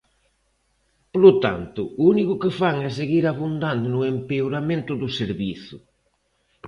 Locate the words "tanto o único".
1.45-2.33